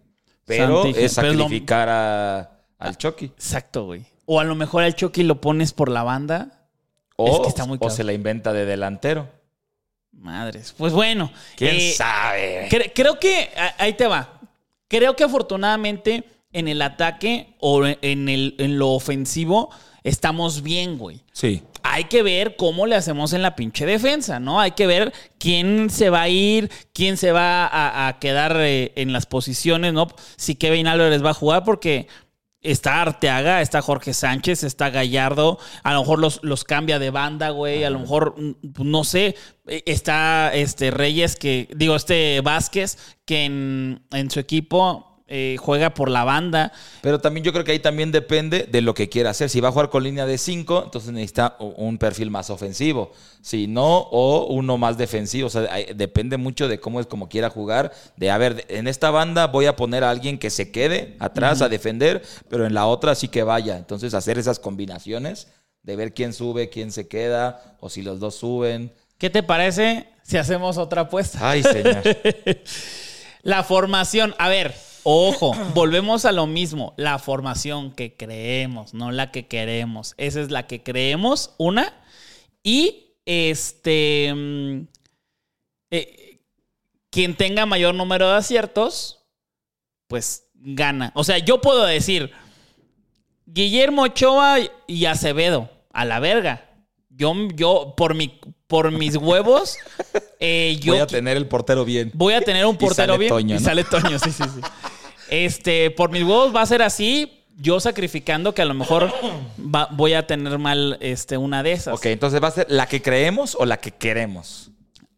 [0.46, 3.26] Pero Santi es sacrificar a- al Chucky.
[3.26, 4.04] Exacto, güey.
[4.26, 6.66] O a lo mejor al Chucky lo pones por la banda.
[7.16, 9.28] O, Es que está muy o se la inventa de delantero.
[10.18, 10.74] Madres.
[10.76, 11.30] Pues bueno.
[11.56, 12.68] ¿Quién eh, sabe?
[12.70, 14.40] cre- creo que ahí te va.
[14.88, 19.70] Creo que afortunadamente en el ataque o en, el, en lo ofensivo
[20.02, 21.20] estamos bien, güey.
[21.32, 21.62] Sí.
[21.82, 24.60] Hay que ver cómo le hacemos en la pinche defensa, ¿no?
[24.60, 28.92] Hay que ver quién se va a ir, quién se va a, a quedar eh,
[28.96, 30.06] en las posiciones, ¿no?
[30.36, 32.06] Si Kevin Álvarez va a jugar, porque
[32.64, 37.50] está Arteaga, está Jorge Sánchez, está Gallardo, a lo mejor los, los cambia de banda,
[37.50, 39.36] güey, a lo mejor, mm, no sé,
[39.68, 45.94] eh, está este Reyes, que, digo, este Vázquez, que en, en su equipo eh, juega
[45.94, 46.70] por la banda.
[47.00, 49.48] Pero también yo creo que ahí también depende de lo que quiera hacer.
[49.48, 53.12] Si va a jugar con línea de 5, entonces necesita un perfil más ofensivo.
[53.40, 55.46] Si no, o uno más defensivo.
[55.46, 55.62] O sea,
[55.94, 57.92] depende mucho de cómo es como quiera jugar.
[58.16, 61.62] De, a ver, en esta banda voy a poner a alguien que se quede atrás
[61.62, 63.78] a defender, pero en la otra sí que vaya.
[63.78, 65.48] Entonces hacer esas combinaciones
[65.82, 68.92] de ver quién sube, quién se queda, o si los dos suben.
[69.18, 71.38] ¿Qué te parece si hacemos otra apuesta?
[71.42, 72.02] Ay, señor.
[73.42, 74.74] La formación, a ver,
[75.04, 76.94] ojo, volvemos a lo mismo.
[76.96, 80.14] La formación que creemos, no la que queremos.
[80.16, 81.94] Esa es la que creemos, una.
[82.62, 84.32] Y este.
[84.34, 84.86] mm,
[85.90, 86.40] eh,
[87.10, 89.20] quien tenga mayor número de aciertos,
[90.08, 91.12] pues gana.
[91.14, 92.32] O sea, yo puedo decir
[93.46, 96.68] Guillermo Ochoa y Acevedo, a la verga.
[97.10, 99.76] Yo, yo por, mi, por mis huevos,
[100.40, 102.10] eh, yo Voy a tener el portero bien.
[102.14, 103.28] Voy a tener un Y portero sale bien.
[103.28, 104.60] Toño, y sale Toño, sí, sí, sí.
[105.34, 107.40] Este, por mis huevos va a ser así.
[107.56, 109.12] Yo sacrificando que a lo mejor
[109.58, 111.94] va- voy a tener mal este, una de esas.
[111.94, 114.70] Ok, entonces va a ser la que creemos o la que queremos.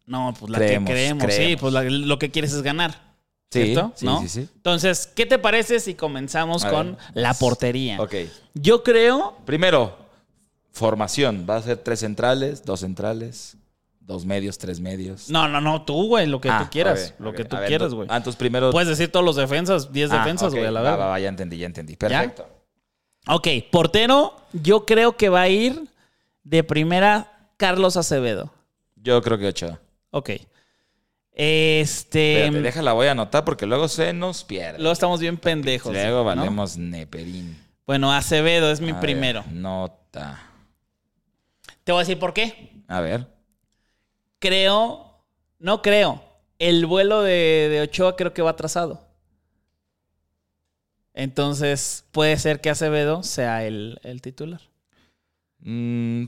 [0.05, 1.33] No, pues la Creemos, que creemos.
[1.33, 3.07] Sí, pues la- lo que quieres es ganar.
[3.51, 3.91] Sí, ¿Cierto?
[3.95, 4.21] sí, ¿No?
[4.21, 4.39] sí, sí.
[4.55, 6.97] Entonces, ¿qué te parece si comenzamos A con ver.
[7.15, 7.99] la portería?
[8.01, 8.13] Ok.
[8.53, 9.37] Yo creo.
[9.45, 9.97] Primero,
[10.71, 11.45] formación.
[11.49, 13.55] Va a ser tres centrales, dos centrales,
[14.07, 15.29] dos medios, tres medios.
[15.29, 17.13] No, no, no, tú, güey, lo que Ah, tú quieras.
[17.15, 18.07] ok, lo que tú ver, quieras, güey.
[18.09, 18.71] Ah, entonces primero.
[18.71, 20.97] Puedes decir todos los defensas, 10 Ah, defensas, güey, a la verga.
[20.97, 21.95] va, va, ya entendí, ya entendí.
[21.97, 22.47] Perfecto.
[23.27, 25.83] Ok, portero, yo creo que va a ir
[26.43, 28.51] de primera Carlos Acevedo.
[28.95, 29.77] Yo creo que ocho.
[30.11, 30.31] Ok.
[31.33, 32.45] Este.
[32.45, 34.79] Espérate, déjala, voy a anotar porque luego se nos pierde.
[34.79, 35.91] Luego estamos bien pendejos.
[35.93, 36.23] luego ¿no?
[36.23, 37.61] valemos neperín.
[37.85, 39.43] Bueno, Acevedo es mi A ver, primero.
[39.51, 40.41] nota.
[41.83, 42.81] Te voy a decir por qué.
[42.87, 43.27] A ver.
[44.39, 45.23] Creo.
[45.59, 46.23] No creo.
[46.59, 49.05] El vuelo de, de Ochoa creo que va atrasado.
[51.13, 54.61] Entonces, puede ser que Acevedo sea el, el titular.
[55.59, 56.25] Mm,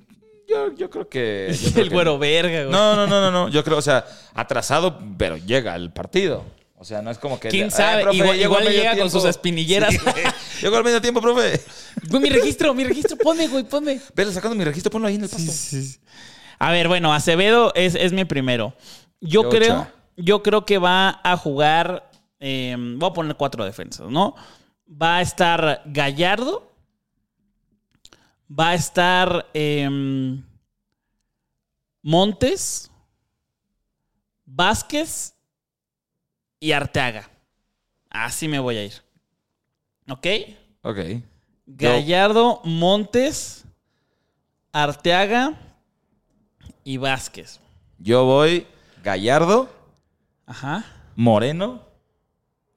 [0.47, 1.55] yo, yo creo que.
[1.61, 2.71] yo creo el que- güero verga, güey.
[2.71, 3.49] No, no, no, no, no.
[3.49, 6.43] Yo creo, o sea, atrasado, pero llega al partido.
[6.77, 7.49] O sea, no es como que.
[7.49, 8.01] ¿Quién "Ay, sabe?
[8.03, 9.09] profe, igual llego llega con tiempo".
[9.11, 9.93] sus espinilleras.
[9.93, 9.99] Sí.
[10.61, 11.61] Llegó al medio tiempo, profe.
[12.09, 13.15] Güey, mi registro, mi registro.
[13.17, 14.01] Ponme, güey, ponme.
[14.13, 15.51] Velo sacando mi registro, ponlo ahí en el pasto.
[16.59, 18.73] A ver, bueno, Acevedo es, es mi primero.
[19.21, 22.11] Yo creo, yo creo que va a jugar.
[22.39, 24.35] eh, voy a poner cuatro defensas, ¿no?
[24.89, 26.69] Va a estar Gallardo.
[28.51, 30.43] Va a estar em,
[32.01, 32.91] Montes.
[34.45, 35.33] Vázquez.
[36.59, 37.29] Y Arteaga.
[38.09, 38.93] Así me voy a ir.
[40.09, 40.27] ¿Ok?
[40.81, 40.97] Ok.
[41.67, 43.63] Gallardo, Montes,
[44.73, 45.68] Arteaga
[46.89, 47.59] y Vázquez.
[47.99, 48.65] Yo voy
[49.03, 49.69] Gallardo,
[50.47, 50.83] Ajá.
[51.15, 51.85] Moreno,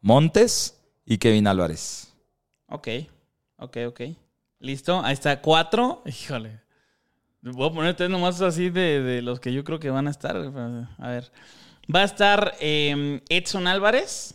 [0.02, 2.12] Montes y Kevin Álvarez.
[2.66, 2.88] Ok.
[3.56, 4.00] Ok, ok.
[4.58, 5.00] Listo.
[5.02, 5.40] Ahí está.
[5.40, 6.02] Cuatro.
[6.06, 6.60] Híjole.
[7.40, 10.10] Voy a poner tres nomás así de, de los que yo creo que van a
[10.10, 10.36] estar.
[10.36, 11.32] A ver.
[11.92, 14.34] Va a estar eh, Edson Álvarez.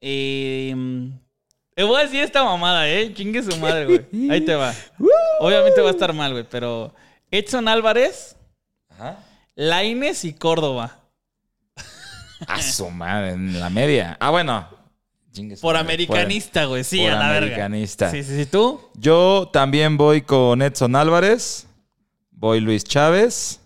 [0.00, 0.74] Eh,
[1.76, 3.12] voy a decir esta mamada, ¿eh?
[3.12, 4.30] Chingue su madre, güey.
[4.30, 4.72] Ahí te va.
[5.40, 6.94] Obviamente va a estar mal, güey, pero
[7.32, 8.36] Edson Álvarez,
[8.90, 9.18] Ajá.
[9.56, 10.98] Laines y Córdoba.
[12.46, 14.16] A su madre, en la media.
[14.20, 14.68] Ah, bueno.
[15.62, 16.84] Por madre, americanista, güey.
[16.84, 17.36] Sí, por a la verga.
[17.64, 18.10] americanista.
[18.10, 18.46] Sí, sí, sí.
[18.46, 18.80] ¿Tú?
[18.94, 21.66] Yo también voy con Edson Álvarez,
[22.30, 23.60] voy Luis Chávez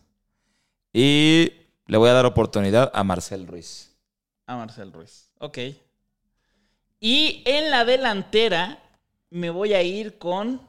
[0.92, 1.52] y
[1.86, 3.96] le voy a dar oportunidad a Marcel Ruiz.
[4.46, 5.30] A Marcel Ruiz.
[5.38, 5.58] Ok.
[7.00, 8.78] Y en la delantera
[9.30, 10.60] me voy a ir con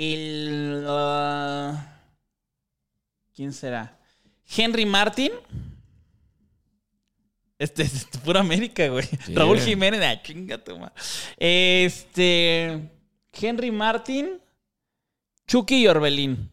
[0.00, 0.84] el...
[0.88, 2.00] ah,
[3.34, 3.98] ¿Quién será?
[4.56, 5.32] Henry Martin.
[7.58, 9.04] Este es pura América, güey.
[9.24, 9.34] Sí.
[9.34, 10.92] Raúl Jiménez, ah, chinga madre.
[11.36, 12.80] Este.
[13.32, 14.40] Henry Martin.
[15.46, 16.50] Chucky y Orbelín.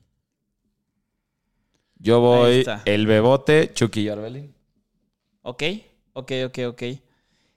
[1.99, 4.53] Yo voy el Bebote, Chucky y Orbelín.
[5.41, 5.63] Ok,
[6.13, 6.83] ok, ok, ok.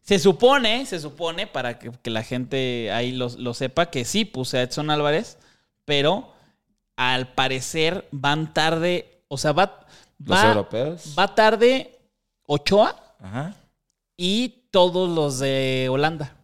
[0.00, 4.24] Se supone, se supone, para que, que la gente ahí lo, lo sepa, que sí
[4.24, 5.38] puse a Edson Álvarez,
[5.90, 6.33] pero
[6.94, 9.81] al parecer van tarde, o sea, va,
[10.24, 11.16] Los va, europeos.
[11.18, 11.98] va tarde
[12.46, 13.57] Ochoa Ajá.
[14.16, 16.37] y todos los de Holanda.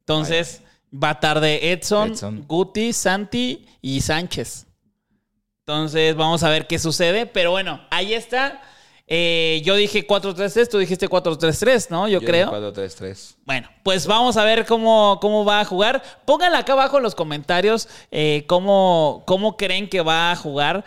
[0.00, 2.44] Entonces, va a estar de Edson, Edson.
[2.48, 4.66] Guti, Santi y Sánchez.
[5.60, 7.24] Entonces, vamos a ver qué sucede.
[7.26, 8.60] Pero bueno, ahí está.
[9.08, 12.08] Eh, yo dije 4-3-3, tú dijiste 4-3-3, ¿no?
[12.08, 12.50] Yo, creo.
[12.50, 13.36] 4-3-3.
[13.44, 16.02] Bueno, pues vamos a ver cómo, cómo va a jugar.
[16.24, 20.84] Pónganla acá abajo en los comentarios eh, cómo, cómo creen que va a jugar.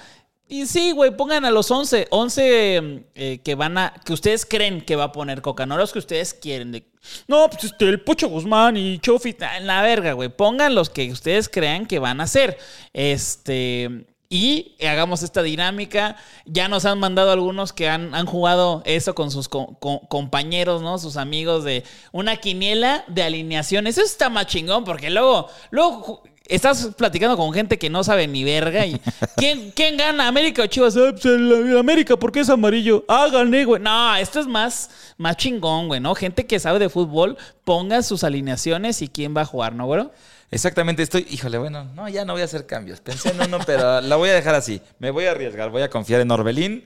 [0.51, 4.81] Y sí, güey, pongan a los 11, 11 eh, que van a, que ustedes creen
[4.81, 6.71] que va a poner Coca, no los que ustedes quieren.
[6.71, 6.89] de-
[7.27, 10.29] no, pues este, el Pocho Guzmán y Chofi, en la verga, güey.
[10.29, 12.57] Pongan los que ustedes crean que van a hacer.
[12.93, 16.15] Este, y hagamos esta dinámica.
[16.45, 20.81] Ya nos han mandado algunos que han, han jugado eso con sus co- co- compañeros,
[20.83, 20.99] ¿no?
[20.99, 23.87] Sus amigos de una quiniela de alineación.
[23.87, 28.43] Eso está más chingón porque luego, luego estás platicando con gente que no sabe ni
[28.43, 28.85] verga.
[28.85, 29.01] Y,
[29.35, 30.27] ¿quién, quién gana?
[30.27, 30.95] ¿América o Chivas?
[30.95, 33.05] Ah, pues el, el América, porque es amarillo?
[33.07, 33.81] Ah, gané, güey.
[33.81, 36.13] No, esto es más, más chingón, güey, ¿no?
[36.13, 40.03] Gente que sabe de fútbol, ponga sus alineaciones y quién va a jugar, ¿no, güey?
[40.51, 43.01] Exactamente, estoy, híjole, bueno, no, ya no voy a hacer cambios.
[43.01, 44.81] Pensé en uno, pero la voy a dejar así.
[44.97, 46.85] Me voy a arriesgar, voy a confiar en Orbelín,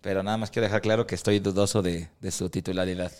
[0.00, 3.12] pero nada más quiero dejar claro que estoy dudoso de, su titularidad.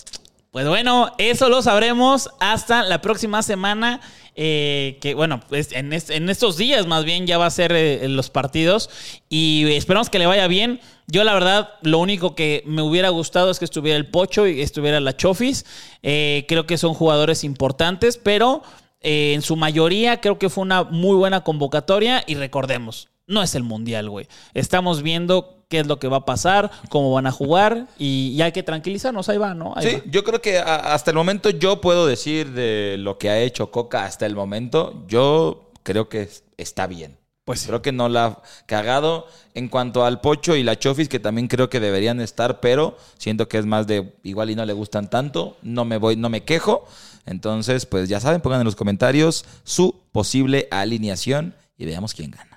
[0.50, 4.00] Pues bueno, eso lo sabremos hasta la próxima semana.
[4.37, 8.30] eh, que bueno, pues en estos días más bien ya va a ser eh, los
[8.30, 8.90] partidos.
[9.28, 10.80] Y esperamos que le vaya bien.
[11.07, 14.61] Yo, la verdad, lo único que me hubiera gustado es que estuviera el Pocho y
[14.61, 15.66] estuviera la Chofis.
[16.02, 18.62] Eh, creo que son jugadores importantes, pero
[19.05, 22.25] eh, en su mayoría creo que fue una muy buena convocatoria.
[22.27, 24.27] Y recordemos, no es el mundial, güey.
[24.55, 27.87] Estamos viendo qué es lo que va a pasar, cómo van a jugar.
[27.99, 29.29] Y, y hay que tranquilizarnos.
[29.29, 29.73] Ahí va, ¿no?
[29.77, 30.03] Ahí Sí, va.
[30.11, 33.71] yo creo que a- hasta el momento yo puedo decir de lo que ha hecho
[33.71, 37.17] Coca hasta el momento, yo creo que es- está bien.
[37.45, 37.67] Pues sí.
[37.69, 41.47] Creo que no la ha cagado en cuanto al Pocho y la Chofis, que también
[41.47, 45.11] creo que deberían estar, pero siento que es más de igual y no le gustan
[45.11, 46.87] tanto, no me voy, no me quejo.
[47.26, 52.54] Entonces, pues ya saben, pongan en los comentarios su posible alineación y veamos quién gana.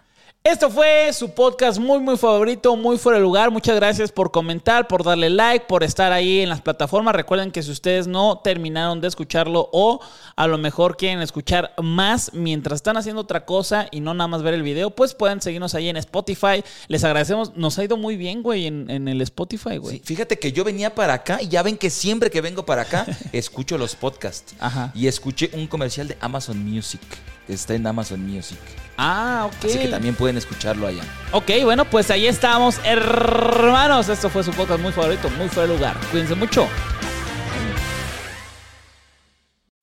[0.50, 3.52] Esto fue su podcast muy, muy favorito, muy fuera de lugar.
[3.52, 7.14] Muchas gracias por comentar, por darle like, por estar ahí en las plataformas.
[7.14, 10.00] Recuerden que si ustedes no terminaron de escucharlo o
[10.38, 14.42] a lo mejor quieren escuchar más mientras están haciendo otra cosa y no nada más
[14.42, 16.64] ver el video, pues pueden seguirnos ahí en Spotify.
[16.88, 17.58] Les agradecemos.
[17.58, 19.98] Nos ha ido muy bien, güey, en, en el Spotify, güey.
[19.98, 22.84] Sí, fíjate que yo venía para acá y ya ven que siempre que vengo para
[22.84, 24.56] acá escucho los podcasts.
[24.60, 24.94] Ajá.
[24.96, 27.02] Y escuché un comercial de Amazon Music.
[27.48, 28.60] Está en Amazon Music.
[28.98, 29.66] Ah, ok.
[29.66, 31.04] Así que también pueden escucharlo allá.
[31.32, 34.10] Ok, bueno, pues ahí estamos, hermanos.
[34.10, 35.98] Esto fue su podcast muy favorito, muy fuera de lugar.
[36.12, 36.68] Cuídense mucho.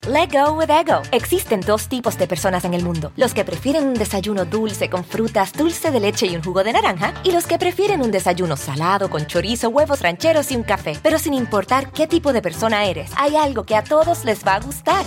[0.06, 1.00] Let go with ego.
[1.12, 5.02] Existen dos tipos de personas en el mundo: los que prefieren un desayuno dulce con
[5.02, 8.58] frutas, dulce de leche y un jugo de naranja, y los que prefieren un desayuno
[8.58, 10.98] salado con chorizo, huevos rancheros y un café.
[11.02, 14.56] Pero sin importar qué tipo de persona eres, hay algo que a todos les va
[14.56, 15.06] a gustar.